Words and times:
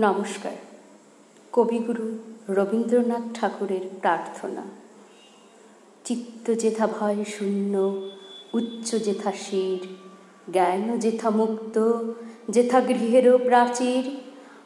নমস্কার। 0.00 0.52
কবিগুরু 1.52 2.18
রবীন্দ্রনাথ 2.48 3.40
ঠাকুরের 3.40 3.80
প্রার্থনা। 4.00 4.62
চিত্ত 6.04 6.50
যেথা 6.52 6.86
ভয় 6.86 7.24
শূন্য 7.24 7.74
উচ্চ 8.54 8.94
যেথা 8.94 9.32
শির 9.32 9.80
জ্ঞান 10.52 10.98
যেথা 10.98 11.30
মুক্ত 11.30 11.76
যেথা 12.50 12.80
গৃহেরও 12.80 13.38
প্রাচীর, 13.38 14.10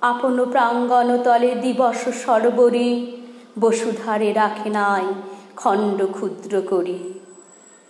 আপন 0.00 0.44
প্রাঙ্গণ 0.44 1.22
তলে 1.22 1.54
দিবস 1.54 2.08
সরবরি, 2.26 3.22
বসুধারে 3.60 4.32
রাখে 4.32 4.70
নাই 4.70 5.06
খণ্ড 5.56 6.06
ক্ষুদ্র 6.12 6.62
করি। 6.68 7.20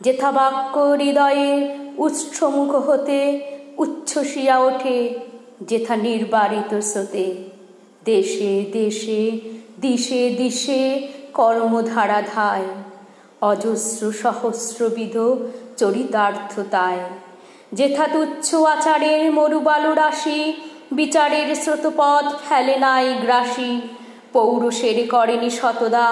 যেথা 0.00 0.32
বাক্য 0.32 0.78
হৃদয়ে 0.78 1.50
উৎসমুখ 1.98 2.74
হতে 2.74 3.20
উচ্ছ্বসিয়া 3.78 4.58
ওঠে 4.58 5.18
যেথা 5.60 5.96
নির্বারিত 5.96 6.72
স্রোতে, 6.80 7.34
দেশে 8.04 8.64
দেশে, 8.72 9.40
দিশে 9.80 10.30
দিশে 10.30 10.82
কর্মধারা 11.34 12.22
ধায় 12.34 12.66
অজস্র 13.40 14.12
সহস্রবিধ 14.12 15.16
চরিতার্থতায়। 15.76 17.02
যেথা 17.72 18.06
তুচ্ছ 18.08 18.54
আচারের 18.54 19.32
মরুবালু 19.32 19.94
রাশি 19.94 20.54
বিচারের 20.92 21.56
স্রোতপথ 21.56 22.26
ফেলে 22.48 22.76
নাই 22.78 23.14
গ্রাসী, 23.14 23.80
পৌরুষের 24.32 25.08
করেনি 25.08 25.50
শতদা 25.50 26.08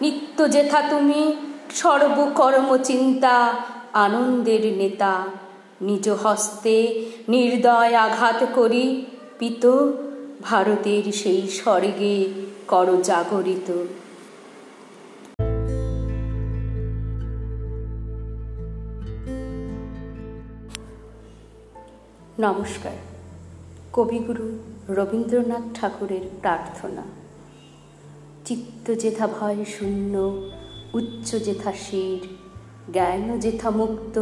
নিত্য 0.00 0.52
যেথা 0.52 0.80
তুমি 0.90 1.36
সর্বকর্ম 1.74 2.76
চিন্তা 2.76 3.54
আনন্দের 3.92 4.64
নেতা। 4.76 5.41
নিজ 5.82 6.08
হস্তে 6.08 7.06
নির্দয় 7.28 7.94
আঘাত 7.94 8.46
করি। 8.54 9.06
পিত, 9.38 9.90
ভারতের 10.42 11.12
সেই 11.12 11.48
স্বর্গে 11.48 12.28
কর 12.68 13.02
জাগরিত। 13.02 13.84
নমস্কার। 22.40 22.96
কবিগুরু 23.92 24.58
রবীন্দ্রনাথ 24.88 25.80
ঠাকুরের 25.80 26.20
প্রার্থনা। 26.40 27.02
চিত্ত 28.44 28.94
যেথা 28.94 29.26
ভয় 29.26 29.64
শূন্য, 29.64 30.50
উচ্চ 30.94 31.30
যেথা 31.30 31.72
শির, 31.72 32.28
জ্ঞান 32.92 33.38
যেথা 33.38 33.70
মুক্ত 33.70 34.18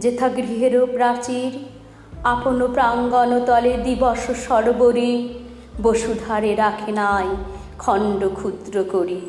যেথা 0.00 0.28
গৃহেরও 0.28 0.86
প্রাচীর, 0.86 1.52
আপন 2.24 2.58
প্রাঙ্গণ 2.74 3.30
তলে 3.46 3.74
দিবস 3.84 4.22
সরবরি, 4.48 5.12
বসুধারে 5.82 6.52
রাখে 6.54 6.92
নাই 6.92 7.28
খণ্ড 7.78 8.20
ক্ষুদ্র 8.34 8.84
করি। 8.92 9.20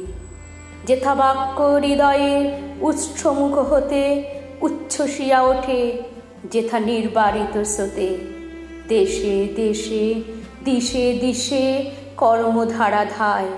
যেথা 0.87 1.13
বাক্য 1.15 1.57
হৃদয়ে 1.63 2.33
উৎসমুখ 2.81 3.55
হতে 3.71 4.03
উচ্ছ্বসিয়া 4.61 5.39
ওঠে 5.41 5.81
যেথা 6.51 6.77
নির্বারিত 6.79 7.55
স্রোতে। 7.63 8.09
দেশে 8.87 9.35
দেশে, 9.55 10.05
দিশে 10.65 11.05
দিশে 11.21 11.65
কর্মধারা 12.17 13.03
ধায় 13.17 13.51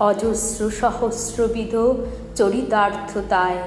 অজস্র 0.00 0.60
সহস্রবিধ 0.80 1.74
চরিতার্থতায়। 2.36 3.60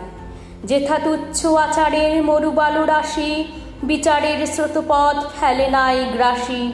যেথা 0.64 1.00
তুচ্ছ 1.00 1.46
আচারের 1.46 2.24
মরুবালু 2.24 2.86
রাশি, 2.86 3.46
বিচারের 3.84 4.48
স্রোতপথ 4.48 5.26
ফেলে 5.40 5.70
নাই 5.70 6.06
গ্রাসী। 6.14 6.72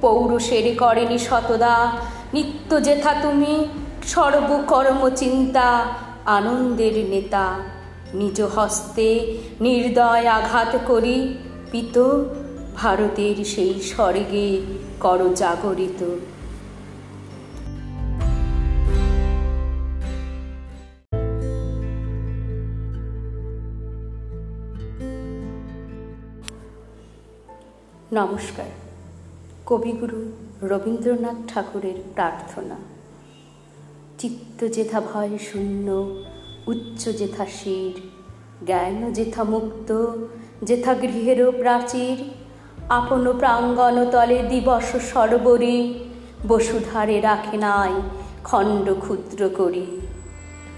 পৌরুষের 0.00 0.76
করেনি 0.76 1.18
শতদা 1.18 1.92
নিত্য 2.34 2.84
যেথা 2.84 3.12
তুমি, 3.22 3.68
সর্বকর্ম 4.06 5.08
চিন্তা, 5.08 5.86
আনন্দের 6.26 7.10
নেতা। 7.10 7.58
নিজ 8.14 8.40
হস্তে 8.42 9.36
নির্দয় 9.60 10.26
আঘাত 10.26 10.76
করি, 10.86 11.34
পিত, 11.70 12.18
ভারতের 12.76 13.44
সেই 13.44 13.80
স্বর্গে 13.80 14.60
কর 15.00 15.18
নমস্কার। 28.12 28.64
কবিগুরু 29.66 30.32
রবীন্দ্রনাথ 30.62 31.54
ঠাকুরের 31.54 31.94
প্রার্থনা। 32.14 32.74
চিত্ত 34.18 34.66
যেথা 34.66 35.00
ভয় 35.00 35.38
শূন্য 35.38 36.12
উচ্চ 36.66 37.08
যেথা 37.08 37.46
শির 37.46 38.00
জ্ঞান 38.66 39.12
যেথা 39.12 39.44
মুক্ত 39.44 40.12
যেথা 40.62 40.94
গৃহেরও 40.94 41.52
প্রাচীর, 41.52 42.16
আপন 42.88 43.32
প্রাঙ্গণ 43.38 44.10
তলে 44.10 44.42
দিবস 44.48 45.12
সরবরি, 45.12 46.04
বসুধারে 46.48 47.20
রাখে 47.20 47.56
নাই 47.56 47.92
খণ্ড 48.44 48.94
ক্ষুদ্র 48.98 49.48
করি। 49.56 50.00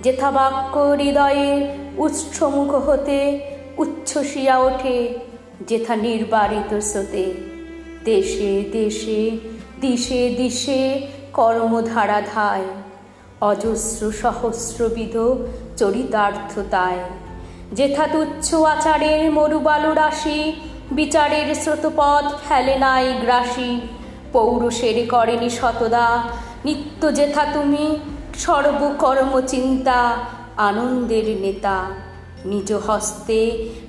যেথা 0.02 0.30
বাক্য 0.30 0.78
হৃদয়ে 0.78 1.74
উৎসমুখ 1.96 2.74
হতে 2.74 3.40
উচ্ছ্বসিয়া 3.78 4.58
ওঠে 4.58 5.18
যেথা 5.60 5.96
নির্বারিত 5.96 6.78
স্রোতে, 6.78 7.34
দেশে 8.04 8.64
দেশে, 8.72 9.30
দিশে 9.80 10.34
দিশে 10.36 11.06
কর্মধারা 11.32 12.22
ধায় 12.34 12.66
অজস্র 13.40 14.12
সহস্রবিধ 14.12 15.16
চরিতার্থতায়। 15.76 17.02
যেথা 17.72 18.06
তুচ্ছ 18.06 18.54
আচারের 18.54 19.30
মরুবালু 19.30 19.94
রাশি 19.94 20.52
বিচারের 20.92 21.54
স্রোতপথ 21.54 22.24
ফেলে 22.48 22.78
নাই 22.78 23.14
গ্রাসী, 23.20 23.80
পৌরুষের 24.32 25.08
করেনি 25.08 25.50
শতদা 25.50 26.22
নিত্য 26.64 27.14
যেথা 27.14 27.44
তুমি 27.52 27.98
সর্বকর্ম 28.38 29.40
চিন্তা 29.40 30.16
আনন্দের 30.56 31.26
নেতা। 31.40 32.07
নিজ 32.50 32.70
হস্তে 32.86 33.40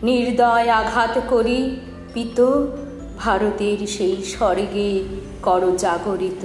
নির্দয় 0.03 0.67
আঘাত 0.81 1.15
করি। 1.29 1.59
পিত 2.13 2.37
ভারতের 3.17 3.79
সেই 3.95 4.15
স্বর্গে 4.33 4.89
কর 5.45 5.63
জাগরিত 5.77 6.43